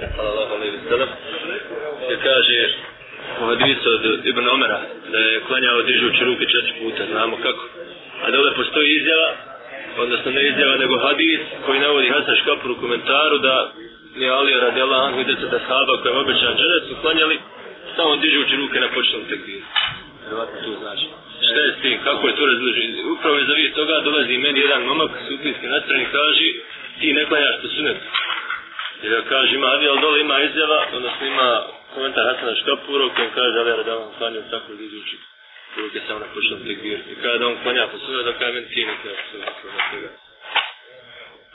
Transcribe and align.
poslanika, 0.00 0.16
sallallahu 0.16 0.54
alejhi 0.54 0.76
ve 0.76 0.88
sellem 0.88 1.08
se 2.08 2.16
kaže 2.22 2.60
u 3.40 3.44
hadisu 3.46 3.88
od 3.90 4.26
Ibn 4.26 4.48
Omera, 4.48 4.80
da 5.12 5.18
je 5.18 5.40
klanjao 5.40 5.82
dižući 5.82 6.24
ruke 6.24 6.44
četiri 6.46 6.72
puta, 6.80 7.06
znamo 7.10 7.36
kako. 7.36 7.64
A 8.24 8.30
dole 8.30 8.54
postoji 8.54 8.96
izjava, 8.96 9.30
odnosno 9.98 10.30
ne 10.30 10.48
izjava, 10.48 10.76
nego 10.76 10.98
hadis 10.98 11.40
koji 11.66 11.80
navodi 11.80 12.08
Hasan 12.08 12.36
Škapur 12.36 12.70
u 12.70 12.80
komentaru 12.80 13.38
da 13.38 13.72
je 14.16 14.30
Ali 14.30 14.60
radijala 14.60 15.04
Anhu 15.06 15.20
i 15.20 15.24
deset 15.24 15.50
sahaba 15.50 16.02
koja 16.02 16.12
je 16.12 16.18
obećan 16.18 16.56
džanet 16.58 16.82
su 16.88 16.94
klanjali 17.02 17.38
samo 17.96 18.16
dižući 18.16 18.56
ruke 18.56 18.80
na 18.80 18.88
početnom 18.94 19.24
tekbiru. 19.30 19.66
Vjerovatno 20.22 20.56
to 20.64 20.72
znači. 20.82 21.06
Šta 21.46 21.60
je 21.60 21.74
s 21.78 21.82
tim, 21.82 21.98
kako 22.04 22.28
je 22.28 22.36
to 22.36 22.46
razloženo? 22.46 23.12
Upravo 23.12 23.36
je 23.36 23.44
za 23.44 23.74
toga 23.74 24.00
dolazi 24.04 24.38
meni 24.38 24.60
jedan 24.60 24.82
momak 24.82 25.10
sufijski 25.28 25.66
nastrani 25.66 26.06
kaže 26.12 26.48
ti 27.00 27.12
ne 27.12 27.24
klanjaš 27.24 27.56
po 27.62 27.68
sunetu. 27.68 28.06
Jer 29.02 29.12
ja 29.12 29.22
kaže 29.28 29.54
ima 29.54 29.66
ali 29.66 30.00
dole 30.00 30.20
ima 30.20 30.40
izjava, 30.40 30.86
odnosno 30.92 31.26
ima 31.26 31.62
komentar 31.94 32.24
Hasana 32.24 32.54
Škapura 32.54 33.04
u 33.06 33.14
kojem 33.14 33.30
kaže 33.34 33.58
Ali 33.58 33.76
radijala 33.76 34.12
klanjao 34.18 34.42
tako 34.50 34.72
dižući 34.72 35.16
ruke 35.76 36.00
samo 36.06 36.18
na 36.18 36.26
početnom 36.34 36.66
tekbiru. 36.66 37.02
I 37.12 37.14
kada 37.22 37.46
on 37.46 37.62
klanja 37.62 37.86
po 37.86 37.98
sunetu, 37.98 38.24
da 38.24 38.32
kada 38.32 38.52
meni 38.52 38.68
ti 38.68 38.84
ne 38.86 38.94
klanjaš 39.02 39.52
po 39.62 39.68
sunetu. 39.90 40.14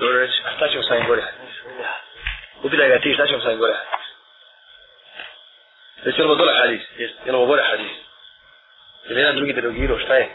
Dobro 0.00 0.18
reći, 0.18 0.42
a 0.44 0.56
šta 0.56 0.68
ćemo 0.68 0.82
sa 0.82 0.96
njim 0.96 1.06
gore? 1.06 1.22
Upitaj 2.62 2.88
ga 2.88 2.98
ti 2.98 3.14
šta 3.14 3.26
ćemo 3.26 3.40
sa 3.40 3.50
njim 3.50 3.58
gore? 3.58 3.74
Jesi 6.04 6.20
li 6.20 6.24
ovo 6.24 6.34
dole 6.34 6.54
hadis? 6.54 6.82
Jesi 6.98 7.14
li 7.26 7.30
ovo 7.30 7.46
gore 7.46 7.62
hadis? 7.62 7.92
Je 9.08 9.14
li 9.14 9.20
jedan 9.20 9.36
drugi 9.36 9.52
derogirao? 9.52 9.98
Šta 9.98 10.14
je? 10.14 10.28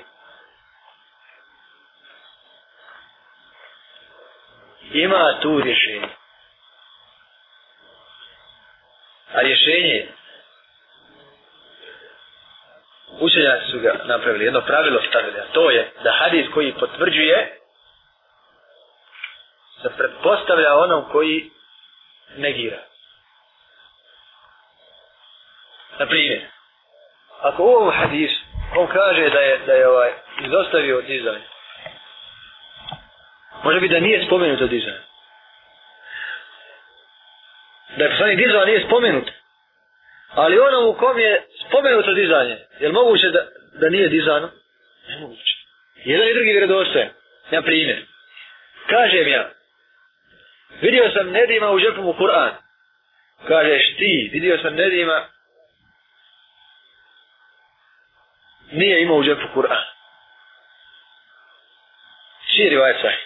Ima 4.94 5.40
tu 5.42 5.62
rješenje. 5.62 6.08
A 9.36 9.42
rješenje 9.42 10.08
učenjaci 13.20 13.72
su 13.72 13.80
ga 13.80 13.94
napravili, 14.06 14.46
jedno 14.46 14.62
pravilo 14.62 15.02
stavili, 15.10 15.40
a 15.40 15.46
to 15.54 15.72
je 15.72 15.92
da 16.04 16.12
hadis 16.12 16.46
koji 16.54 16.74
potvrđuje 16.74 17.60
se 19.82 19.90
pretpostavlja 19.98 20.76
onom 20.76 21.06
koji 21.12 21.52
negira. 22.38 22.78
Na 26.00 26.06
primjer, 26.06 26.42
ako 27.42 27.64
u 27.64 27.68
ovom 27.68 27.94
hadisu 27.94 28.42
on 28.78 28.88
kaže 28.88 29.30
da 29.30 29.40
je, 29.40 29.60
da 29.66 29.74
je 29.74 29.88
ovaj, 29.88 30.12
izostavio 30.46 31.02
dizanje, 31.02 31.44
može 33.64 33.80
biti 33.80 33.94
da 33.94 34.00
nije 34.00 34.26
spomenuto 34.26 34.68
dizanje. 34.68 35.02
Da 37.98 38.04
je 38.04 38.10
poslanik 38.10 38.38
dizao 38.38 38.66
nije 38.66 38.86
spomenut, 38.88 39.32
ali 40.30 40.60
ono 40.60 40.90
u 40.90 40.94
kom 40.94 41.20
je 41.20 41.44
spomenuto 41.68 42.14
dizanje, 42.14 42.58
je 42.80 42.88
li 42.88 42.94
moguće 42.94 43.30
da, 43.30 43.48
da 43.74 43.90
nije 43.90 44.10
dizano? 44.10 44.50
Ne 45.10 45.18
moguće. 45.20 45.56
Jedan 45.96 46.28
i 46.28 46.34
drugi 46.34 46.52
vjerodostojan. 46.52 47.10
Na 47.52 47.62
primjer, 47.62 48.06
kažem 48.90 49.28
ja, 49.28 49.50
vidio 50.82 51.12
sam 51.12 51.32
Nedima 51.32 51.72
u 51.72 51.80
džepu 51.80 52.02
mu 52.02 52.14
Kur'an. 52.14 52.52
Kažeš 53.48 53.96
ti, 53.98 54.30
vidio 54.34 54.58
sam 54.58 54.76
Nedima 54.76 55.26
nije 58.72 59.02
imao 59.02 59.18
u 59.18 59.24
džepu 59.24 59.48
Kur'an. 59.56 59.84
Čiji 62.56 62.66
je 62.66 62.98
sahih? 63.02 63.20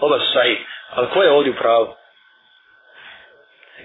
Oba 0.00 0.18
su 0.18 0.32
sahih. 0.32 0.58
Ali 0.90 1.08
ko 1.12 1.22
je 1.22 1.30
ovdje 1.30 1.52
u 1.52 1.56
pravu? 1.56 1.94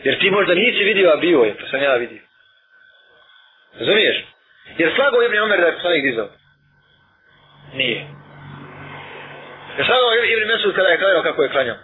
Jer 0.03 0.19
ti 0.19 0.31
možda 0.31 0.53
nisi 0.53 0.83
vidio, 0.83 1.11
a 1.11 1.15
bio 1.15 1.39
je, 1.39 1.55
pa 1.59 1.67
sam 1.67 1.83
ja 1.83 1.95
vidio. 1.95 2.21
Razumiješ? 3.79 4.25
Jer 4.77 4.91
slago 4.95 5.23
Ibn 5.23 5.37
Omer 5.39 5.59
da 5.59 5.65
je 5.65 5.73
poslanik 5.73 6.03
dizao? 6.03 6.29
Nije. 7.73 8.07
Jer 9.77 9.85
slago 9.85 10.07
Ibn 10.13 10.47
Mesud 10.47 10.75
kada 10.75 10.89
je 10.89 10.97
klanjao 10.97 11.23
kako 11.23 11.43
je 11.43 11.49
klanjao? 11.49 11.77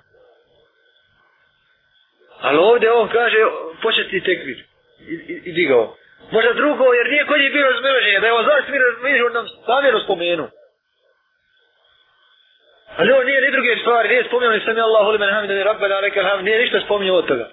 Ali 2.40 2.58
ovdje 2.58 2.92
on 2.92 3.08
kaže, 3.10 3.38
početi 3.82 4.24
tekvir. 4.24 4.64
I, 5.00 5.14
i, 5.14 5.42
i 5.46 5.52
digao. 5.52 5.96
Možda 6.32 6.54
drugo, 6.54 6.94
jer 6.94 7.12
nije 7.12 7.26
kod 7.26 7.42
je 7.42 7.50
bilo 7.50 7.70
razmiloženje, 7.70 8.20
da 8.20 8.28
je 8.28 8.34
on 8.34 8.46
zašto 8.46 8.72
mi 8.72 8.78
razmiloženje 8.78 9.34
nam 9.34 9.48
stavljeno 9.48 10.00
spomenu. 10.00 10.50
Ali 12.98 13.12
on 13.12 13.26
nije 13.26 13.42
ni 13.42 13.52
druge 13.52 13.76
stvari, 13.82 14.10
nije 14.10 14.24
spomenuo 14.24 14.56
ni 14.56 14.66
sami 14.66 14.82
Allahu 14.82 15.12
li 15.12 15.18
men 15.18 15.34
hamid, 15.34 15.50
ni 15.50 15.64
rabbena 15.64 15.96
da 15.96 16.02
reka 16.02 16.42
nije 16.42 16.60
ništa 16.60 16.80
spomenuo 16.86 17.18
od 17.18 17.28
toga. 17.28 17.48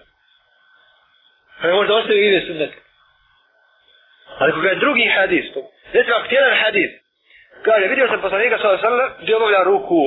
Pa 1.64 1.68
Ali 1.68 1.76
možda 1.76 1.94
ostaje 1.94 2.28
ide 2.28 2.46
sunnet. 2.46 2.72
Ali 4.38 4.52
koga 4.52 4.68
je 4.68 4.82
drugi 4.84 5.06
hadis, 5.16 5.44
recimo 5.92 6.16
ako 6.16 6.34
jedan 6.34 6.56
hadis, 6.64 6.90
kaže, 7.62 7.86
vidio 7.86 8.08
sam 8.08 8.20
poslanika 8.20 8.58
sa 8.58 8.78
sallam, 8.78 9.10
gdje 9.22 9.36
obavlja 9.36 9.62
ruku. 9.62 10.02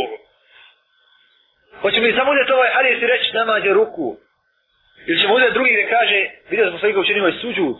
Hoće 1.82 2.00
mi 2.02 2.14
samo 2.14 2.32
uzeti 2.32 2.52
ovaj 2.52 2.70
hadis 2.74 3.02
i 3.02 3.08
reći 3.08 3.34
namađe 3.34 3.74
ruku. 3.74 4.18
Ili 5.08 5.22
ćemo 5.22 5.34
uzeti 5.34 5.54
drugi 5.54 5.72
gdje 5.72 5.90
kaže, 5.90 6.30
vidio 6.50 6.66
sam 6.66 6.74
poslanika 6.74 7.00
učinio 7.00 7.28
je 7.28 7.40
suđud. 7.42 7.78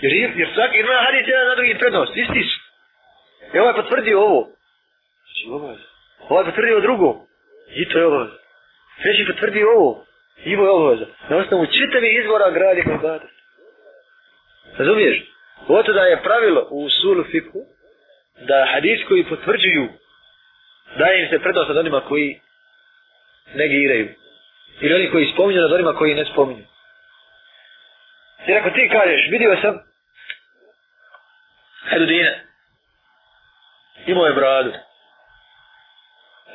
Jer, 0.00 0.12
jer 0.40 0.48
svaki 0.54 0.78
ima 0.78 1.04
hadis 1.06 1.28
jedan 1.28 1.46
na 1.46 1.54
drugi 1.54 1.78
prednost, 1.78 2.16
istiš. 2.16 2.48
I 3.54 3.56
e, 3.56 3.60
ovaj 3.60 3.74
potvrdio 3.74 4.20
ovo. 4.20 4.40
Znači 5.24 5.42
ovo. 5.50 5.76
Ovaj 6.28 6.44
potvrdio 6.44 6.80
drugo. 6.80 7.08
I 7.80 7.88
to 7.88 7.98
je 7.98 8.06
obaveza. 8.06 8.38
Treći 9.02 9.26
potvrdio 9.26 9.66
ovo. 9.76 10.07
I 10.44 10.50
je 10.50 10.70
obaveza. 10.70 11.06
Na 11.28 11.36
osnovu 11.36 11.66
čitavi 11.66 12.18
izvora 12.20 12.50
gradi 12.50 12.80
ibadet. 12.80 13.30
Razumiješ? 14.78 15.22
Oto 15.68 15.92
da 15.92 16.00
je 16.00 16.22
pravilo 16.22 16.68
u 16.70 16.88
sulu 16.90 17.24
fiku 17.24 17.58
da 18.40 18.66
hadis 18.72 19.00
koji 19.08 19.24
potvrđuju 19.24 19.88
daje 20.98 21.22
im 21.22 21.28
se 21.30 21.38
prednost 21.38 21.68
nad 21.68 21.76
onima 21.76 22.00
koji 22.00 22.40
negiraju. 23.54 24.08
Ili 24.80 24.94
oni 24.94 25.10
koji 25.10 25.32
spominju 25.32 25.60
nad 25.60 25.72
onima 25.72 25.92
koji 25.92 26.14
ne 26.14 26.24
spominju. 26.24 26.64
Jer 28.46 28.58
ako 28.58 28.70
ti 28.70 28.90
kažeš, 28.92 29.30
vidio 29.30 29.56
sam 29.62 29.78
Hedudina. 31.88 32.30
Imao 34.06 34.26
je 34.26 34.34
bradu. 34.34 34.72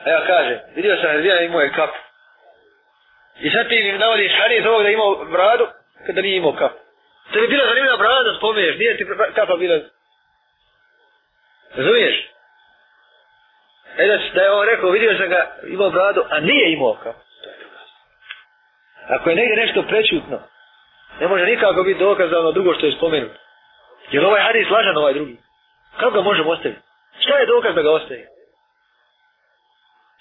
A 0.05 0.09
ja 0.09 0.25
kažem, 0.27 0.59
vidio 0.75 0.97
sam 1.01 1.11
Hedudina 1.11 1.41
imao 1.41 1.61
je 1.61 1.73
kap. 1.73 1.89
I 3.39 3.49
sad 3.49 3.69
ti 3.69 3.83
mi 3.83 3.97
navodiš 3.97 4.31
hadis 4.41 4.65
ovog 4.65 4.83
da 4.83 4.89
imao 4.89 5.25
bradu, 5.25 5.67
kada 6.05 6.21
nije 6.21 6.37
imao 6.37 6.53
kapu. 6.53 6.77
To 7.31 7.39
bi 7.41 7.47
bila 7.47 7.67
zanimljiva 7.67 7.97
brada, 7.97 8.37
spomeneš, 8.37 8.77
nije 8.77 8.97
ti 8.97 9.05
kapa 9.35 9.55
bila. 9.55 9.79
Razumiješ? 11.75 12.29
E 13.97 14.07
da, 14.07 14.17
da 14.33 14.41
je 14.41 14.51
on 14.51 14.65
rekao, 14.65 14.89
vidio 14.89 15.17
sam 15.17 15.29
ga, 15.29 15.55
imao 15.67 15.89
bradu, 15.89 16.23
a 16.29 16.39
nije 16.39 16.73
imao 16.73 16.93
kapu. 17.03 17.19
Ako 19.09 19.29
je 19.29 19.35
negdje 19.35 19.55
nešto 19.55 19.81
prečutno, 19.81 20.39
ne 21.19 21.27
može 21.27 21.45
nikako 21.45 21.83
biti 21.83 21.99
dokaz 21.99 22.29
za 22.29 22.39
ono 22.39 22.51
drugo 22.51 22.73
što 22.73 22.85
je 22.85 22.91
spomenuto. 22.97 23.39
Jer 24.11 24.25
ovaj 24.25 24.41
hadis 24.41 24.69
lažan 24.69 24.97
ovaj 24.97 25.13
drugi. 25.13 25.37
Kako 25.97 26.11
ga 26.11 26.21
možemo 26.21 26.51
ostaviti? 26.51 26.81
Šta 27.19 27.37
je 27.37 27.45
dokaz 27.45 27.75
da 27.75 27.81
ga 27.81 27.91
ostavi? 27.91 28.25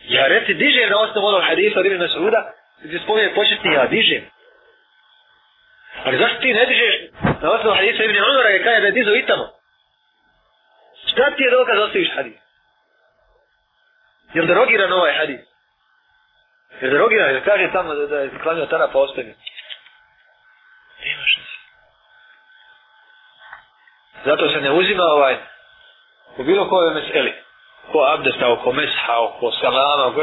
Ja 0.09 0.27
reci, 0.27 0.55
diže 0.55 0.87
na 0.91 1.01
osnovu 1.01 1.27
onog 1.27 1.43
hadisa 1.49 1.81
od 1.81 1.87
Ibn 1.87 2.09
Suda, 2.09 2.53
gdje 2.85 2.99
spominje 2.99 3.35
početni, 3.35 3.73
ja 3.73 3.87
dižem. 3.87 4.25
Ali 6.05 6.19
zašto 6.19 6.41
ti 6.41 6.53
ne 6.53 6.67
dižeš 6.67 6.95
na 7.43 7.51
osnovu 7.51 7.77
hadisa 7.77 8.05
Ibn 8.05 8.17
Umara 8.17 8.49
je 8.49 8.63
kada 8.63 8.77
je 8.77 8.81
da 8.81 8.87
je 8.87 8.93
dizo 8.93 9.15
i 9.15 9.27
tamo? 9.27 9.49
Šta 11.13 11.31
ti 11.37 11.43
je 11.43 11.51
dokaz 11.51 11.77
da 11.77 11.85
ostaviš 11.85 12.11
hadis? 12.15 12.35
Jer 14.35 14.47
derogiran 14.47 14.93
ovaj 14.93 15.13
hadis? 15.13 15.41
Jer 16.81 16.91
derogiran, 16.91 17.31
Jel 17.31 17.45
kaže 17.45 17.73
tamo 17.73 17.95
da, 17.95 18.07
da 18.07 18.19
je 18.19 18.31
klanio 18.43 18.67
tana 18.67 18.89
pa 18.93 18.99
ostavio. 18.99 19.35
Nema 21.05 21.23
šta. 21.27 21.41
Zato 24.25 24.49
se 24.49 24.61
ne 24.61 24.71
uzima 24.71 25.03
ovaj 25.03 25.37
u 26.37 26.45
bilo 26.45 26.69
kojoj 26.69 26.95
meseli. 26.95 27.33
Ko 27.93 28.05
abdesta, 28.15 28.57
ko 28.65 28.73
mesha, 28.73 29.17
ko 29.41 29.53
salama, 29.61 30.15
ko 30.15 30.23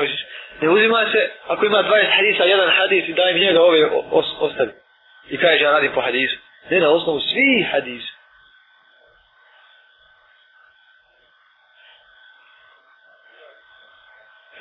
ne 0.61 0.69
uzima 0.69 1.05
se 1.11 1.31
ako 1.47 1.65
ima 1.65 1.77
20 1.77 2.15
hadisa, 2.15 2.43
jedan 2.43 2.69
hadis 2.69 3.07
i 3.07 3.13
daj 3.13 3.33
mi 3.33 3.39
njega 3.39 3.61
ove 3.61 3.85
os, 4.11 4.25
ostavi. 4.39 4.71
I 5.29 5.37
kaže 5.37 5.63
ja 5.63 5.71
radim 5.71 5.91
po 5.93 6.01
hadisu. 6.01 6.37
Ne 6.69 6.79
na 6.79 6.89
osnovu 6.89 7.19
svih 7.19 7.67
hadisa. 7.71 8.13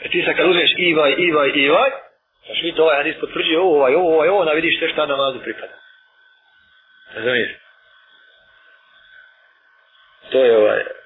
E 0.03 0.09
ti 0.09 0.23
sad 0.27 0.37
kad 0.37 0.49
uzmeš 0.49 0.71
ivaj, 0.77 1.15
ivaj, 1.19 1.51
ivaj, 1.55 1.91
znaš 2.47 2.63
vidite 2.63 2.77
to 2.77 2.83
ovaj 2.83 2.97
hadis 2.97 3.17
potvrđuje 3.21 3.59
ovo, 3.59 3.77
ovaj, 3.77 3.95
ovo, 3.95 4.15
ovaj, 4.15 4.29
ovo, 4.29 4.45
na 4.45 4.53
vidiš 4.53 4.81
te 4.81 4.89
šta 4.89 5.07
namazu 5.07 5.39
pripada. 5.43 5.75
Razumiješ? 7.15 7.51
To 10.31 10.45
je 10.45 10.57
ovaj. 10.57 10.98